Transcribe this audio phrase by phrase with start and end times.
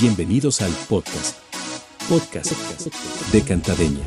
[0.00, 1.36] Bienvenidos al podcast.
[2.08, 2.52] Podcast
[3.32, 4.04] de Cantademia.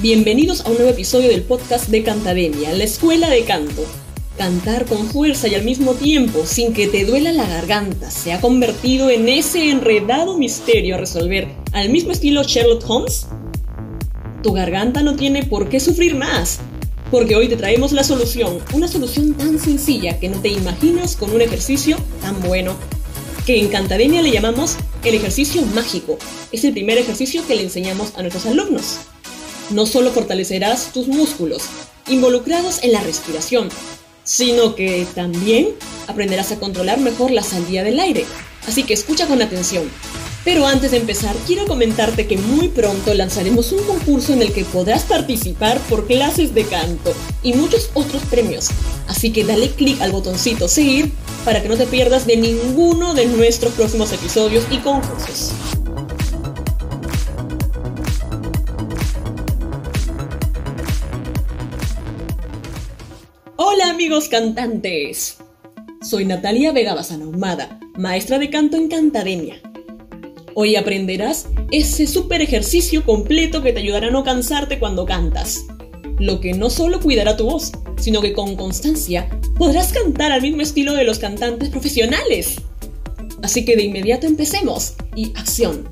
[0.00, 3.84] Bienvenidos a un nuevo episodio del podcast de Cantademia, la escuela de canto.
[4.36, 8.40] Cantar con fuerza y al mismo tiempo, sin que te duela la garganta, se ha
[8.40, 13.28] convertido en ese enredado misterio a resolver, al mismo estilo Sherlock Holmes.
[14.46, 16.60] Tu garganta no tiene por qué sufrir más,
[17.10, 21.32] porque hoy te traemos la solución, una solución tan sencilla que no te imaginas con
[21.32, 22.76] un ejercicio tan bueno,
[23.44, 26.16] que en Cantademia le llamamos el ejercicio mágico.
[26.52, 28.98] Es el primer ejercicio que le enseñamos a nuestros alumnos.
[29.70, 31.64] No solo fortalecerás tus músculos
[32.06, 33.68] involucrados en la respiración,
[34.22, 35.70] sino que también
[36.06, 38.24] aprenderás a controlar mejor la salida del aire.
[38.68, 39.90] Así que escucha con atención.
[40.46, 44.64] Pero antes de empezar, quiero comentarte que muy pronto lanzaremos un concurso en el que
[44.64, 48.68] podrás participar por clases de canto y muchos otros premios.
[49.08, 51.10] Así que dale clic al botoncito seguir
[51.44, 55.50] para que no te pierdas de ninguno de nuestros próximos episodios y concursos.
[63.56, 65.38] Hola amigos cantantes.
[66.02, 67.26] Soy Natalia Vega Bazana
[67.96, 69.65] maestra de canto en Cantademia.
[70.58, 75.66] Hoy aprenderás ese super ejercicio completo que te ayudará a no cansarte cuando cantas.
[76.18, 80.62] Lo que no solo cuidará tu voz, sino que con constancia podrás cantar al mismo
[80.62, 82.56] estilo de los cantantes profesionales.
[83.42, 85.90] Así que de inmediato empecemos y acción.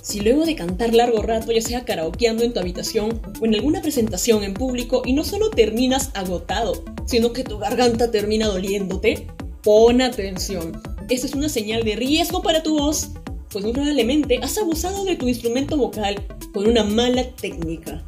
[0.00, 3.82] Si luego de cantar largo rato, ya sea karaokeando en tu habitación o en alguna
[3.82, 9.26] presentación en público y no solo terminas agotado, sino que tu garganta termina doliéndote,
[9.64, 10.80] pon atención.
[11.08, 13.10] Esta es una señal de riesgo para tu voz,
[13.50, 18.04] pues muy probablemente has abusado de tu instrumento vocal con una mala técnica.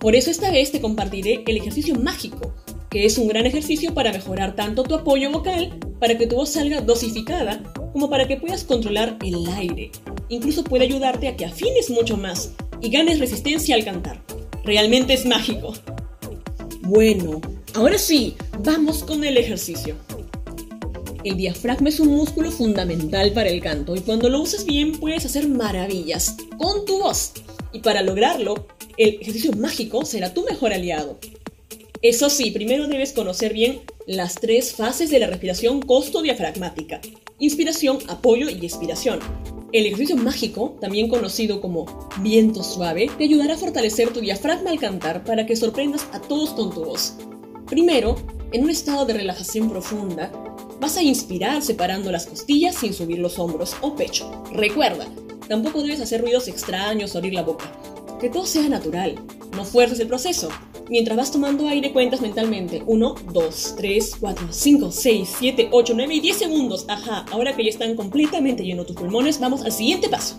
[0.00, 2.52] Por eso esta vez te compartiré el ejercicio mágico,
[2.90, 6.50] que es un gran ejercicio para mejorar tanto tu apoyo vocal, para que tu voz
[6.50, 9.92] salga dosificada, como para que puedas controlar el aire
[10.34, 14.22] incluso puede ayudarte a que afines mucho más y ganes resistencia al cantar.
[14.64, 15.74] Realmente es mágico.
[16.80, 17.40] Bueno,
[17.74, 19.96] ahora sí, vamos con el ejercicio.
[21.24, 25.24] El diafragma es un músculo fundamental para el canto y cuando lo usas bien puedes
[25.24, 27.32] hacer maravillas con tu voz.
[27.72, 28.66] Y para lograrlo,
[28.96, 31.18] el ejercicio mágico será tu mejor aliado.
[32.02, 37.00] Eso sí, primero debes conocer bien las tres fases de la respiración costo-diafragmática.
[37.38, 39.20] Inspiración, apoyo y expiración.
[39.70, 44.80] El ejercicio mágico, también conocido como viento suave, te ayudará a fortalecer tu diafragma al
[44.80, 47.14] cantar para que sorprendas a todos con tu voz.
[47.66, 48.16] Primero,
[48.52, 50.30] en un estado de relajación profunda,
[50.80, 54.44] vas a inspirar separando las costillas sin subir los hombros o pecho.
[54.52, 55.06] Recuerda,
[55.48, 57.72] tampoco debes hacer ruidos extraños o abrir la boca.
[58.20, 59.20] Que todo sea natural,
[59.56, 60.48] no fuerces el proceso.
[60.88, 66.14] Mientras vas tomando aire, cuentas mentalmente 1, 2, 3, 4, 5, 6, 7, 8, 9
[66.14, 66.84] y 10 segundos.
[66.88, 70.36] Ajá, ahora que ya están completamente llenos tus pulmones, vamos al siguiente paso.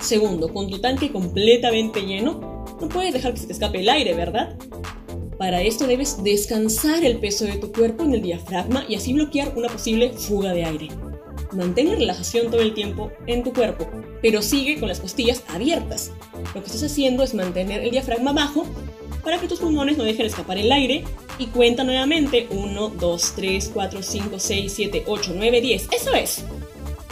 [0.00, 4.14] Segundo, con tu tanque completamente lleno, no puedes dejar que se te escape el aire,
[4.14, 4.56] ¿verdad?
[5.38, 9.52] Para esto debes descansar el peso de tu cuerpo en el diafragma y así bloquear
[9.56, 10.88] una posible fuga de aire.
[11.52, 13.88] Mantén la relajación todo el tiempo en tu cuerpo,
[14.20, 16.10] pero sigue con las costillas abiertas.
[16.54, 18.66] Lo que estás haciendo es mantener el diafragma bajo
[19.22, 21.04] para que tus pulmones no dejen escapar el aire
[21.38, 25.88] y cuenta nuevamente 1, 2, 3, 4, 5, 6, 7, 8, 9, 10.
[25.92, 26.44] Eso es.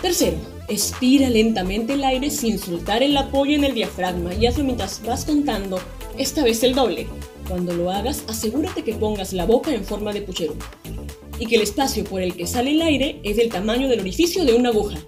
[0.00, 5.02] Tercero, expira lentamente el aire sin soltar el apoyo en el diafragma y hazlo mientras
[5.04, 5.78] vas contando,
[6.16, 7.06] esta vez el doble.
[7.48, 10.54] Cuando lo hagas, asegúrate que pongas la boca en forma de puchero
[11.38, 14.44] y que el espacio por el que sale el aire es del tamaño del orificio
[14.44, 14.98] de una aguja.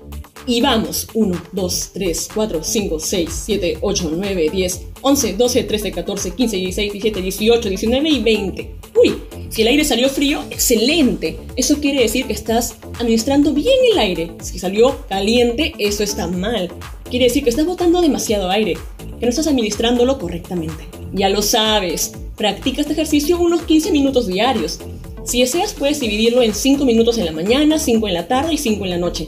[0.49, 5.91] Y vamos, 1, 2, 3, 4, 5, 6, 7, 8, 9, 10, 11, 12, 13,
[5.91, 8.75] 14, 15, 16, 17, 18, 19 y 20.
[8.95, 9.17] Uy,
[9.49, 11.37] si el aire salió frío, excelente.
[11.57, 14.33] Eso quiere decir que estás administrando bien el aire.
[14.41, 16.71] Si salió caliente, eso está mal.
[17.11, 18.75] Quiere decir que estás botando demasiado aire,
[19.19, 20.87] que no estás administrándolo correctamente.
[21.13, 24.79] Ya lo sabes, practica este ejercicio unos 15 minutos diarios.
[25.25, 28.59] Si deseas, puedes dividirlo en 5 minutos en la mañana, 5 en la tarde y
[28.59, 29.27] 5 en la noche.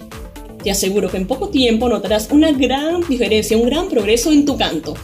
[0.62, 4.56] Te aseguro que en poco tiempo notarás una gran diferencia, un gran progreso en tu
[4.56, 4.94] canto.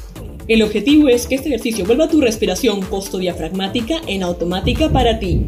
[0.47, 5.47] El objetivo es que este ejercicio vuelva tu respiración post-diafragmática en automática para ti,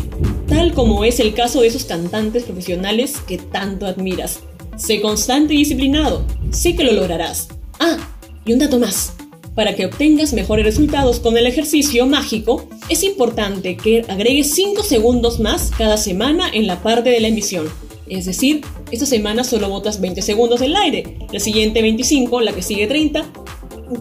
[0.48, 4.40] tal como es el caso de esos cantantes profesionales que tanto admiras.
[4.76, 7.48] Sé constante y disciplinado, sé que lo lograrás.
[7.78, 7.98] Ah,
[8.46, 9.12] y un dato más.
[9.56, 15.40] Para que obtengas mejores resultados con el ejercicio mágico, es importante que agregues 5 segundos
[15.40, 17.66] más cada semana en la parte de la emisión.
[18.06, 18.60] Es decir,
[18.90, 23.32] esta semana solo botas 20 segundos del aire, la siguiente 25, la que sigue 30,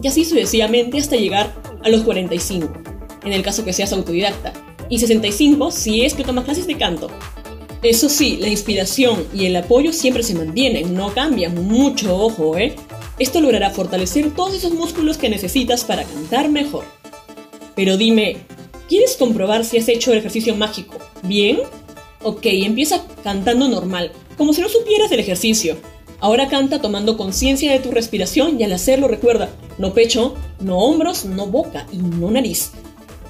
[0.02, 2.70] y así sucesivamente hasta llegar a los 45,
[3.24, 4.52] en el caso que seas autodidacta,
[4.90, 7.08] y 65 si es que tomas clases de canto.
[7.82, 12.74] Eso sí, la inspiración y el apoyo siempre se mantienen, no cambian, mucho ojo, ¿eh?
[13.18, 16.84] Esto logrará fortalecer todos esos músculos que necesitas para cantar mejor.
[17.74, 18.38] Pero dime,
[18.88, 20.98] ¿quieres comprobar si has hecho el ejercicio mágico?
[21.22, 21.60] ¿Bien?
[22.22, 25.76] Ok, empieza cantando normal, como si no supieras el ejercicio.
[26.20, 31.24] Ahora canta tomando conciencia de tu respiración y al hacerlo recuerda, no pecho, no hombros,
[31.24, 32.72] no boca y no nariz.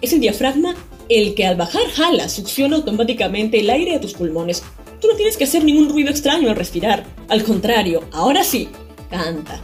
[0.00, 0.74] Es el diafragma
[1.08, 4.62] el que al bajar jala, succiona automáticamente el aire a tus pulmones.
[5.00, 7.04] Tú no tienes que hacer ningún ruido extraño al respirar.
[7.28, 8.68] Al contrario, ahora sí,
[9.10, 9.60] canta.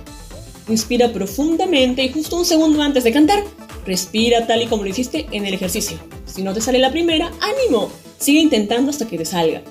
[0.68, 3.42] Inspira profundamente y justo un segundo antes de cantar,
[3.84, 5.98] respira tal y como lo hiciste en el ejercicio.
[6.24, 9.62] Si no te sale la primera, ánimo, sigue intentando hasta que te salga.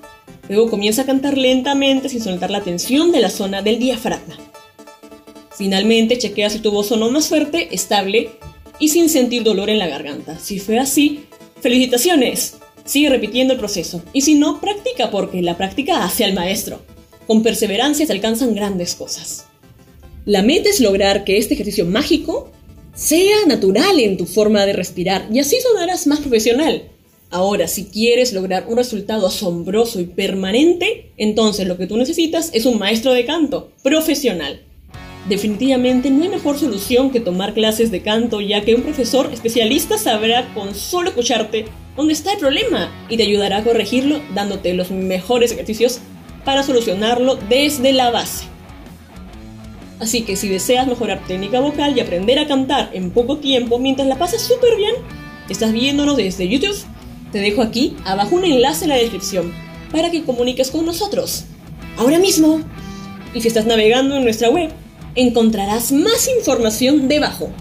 [0.49, 4.37] Luego comienza a cantar lentamente sin soltar la tensión de la zona del diafragma.
[5.57, 8.31] Finalmente chequea si tu voz sonó más fuerte, estable
[8.79, 10.39] y sin sentir dolor en la garganta.
[10.39, 11.25] Si fue así,
[11.61, 12.55] felicitaciones.
[12.83, 14.01] Sigue repitiendo el proceso.
[14.11, 16.81] Y si no, practica porque la práctica hace al maestro.
[17.27, 19.45] Con perseverancia se alcanzan grandes cosas.
[20.25, 22.51] La meta es lograr que este ejercicio mágico
[22.93, 26.83] sea natural en tu forma de respirar y así sonarás más profesional.
[27.31, 32.67] Ahora, si quieres lograr un resultado asombroso y permanente, entonces lo que tú necesitas es
[32.67, 34.61] un maestro de canto profesional.
[35.27, 39.97] Definitivamente no hay mejor solución que tomar clases de canto, ya que un profesor especialista
[39.97, 41.65] sabrá con solo escucharte
[41.97, 45.99] dónde está el problema y te ayudará a corregirlo dándote los mejores ejercicios
[46.45, 48.50] para solucionarlo desde la base.
[50.01, 54.07] Así que si deseas mejorar técnica vocal y aprender a cantar en poco tiempo mientras
[54.07, 54.95] la pasas súper bien,
[55.47, 56.75] estás viéndonos desde YouTube,
[57.31, 59.53] te dejo aquí abajo un enlace en la descripción
[59.91, 61.45] para que comuniques con nosotros.
[61.97, 62.61] Ahora mismo.
[63.35, 64.71] Y si estás navegando en nuestra web,
[65.13, 67.51] encontrarás más información debajo.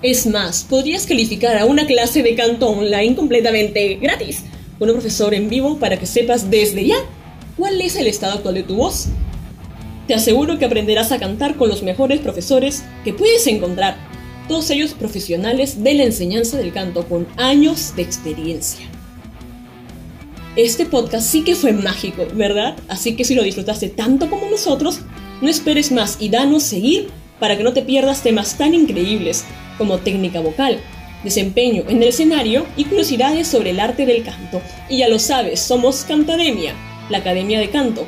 [0.00, 4.42] Es más, podrías calificar a una clase de canto online completamente gratis
[4.78, 6.96] con un profesor en vivo para que sepas desde ya
[7.58, 9.08] cuál es el estado actual de tu voz
[10.08, 13.98] te aseguro que aprenderás a cantar con los mejores profesores que puedes encontrar,
[14.48, 18.86] todos ellos profesionales de la enseñanza del canto con años de experiencia.
[20.56, 22.74] Este podcast sí que fue mágico, ¿verdad?
[22.88, 25.00] Así que si lo disfrutaste tanto como nosotros,
[25.42, 29.44] no esperes más y danos seguir para que no te pierdas temas tan increíbles
[29.76, 30.80] como técnica vocal,
[31.22, 34.62] desempeño en el escenario y curiosidades sobre el arte del canto.
[34.88, 36.72] Y ya lo sabes, somos Cantademia,
[37.10, 38.06] la Academia de Canto,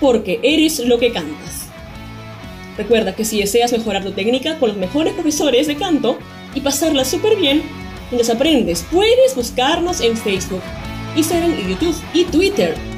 [0.00, 1.68] porque eres lo que cantas.
[2.76, 6.18] Recuerda que si deseas mejorar tu técnica con los mejores profesores de canto
[6.54, 7.62] y pasarla súper bien,
[8.10, 10.62] mientras aprendes, puedes buscarnos en Facebook,
[11.14, 12.89] Instagram YouTube y Twitter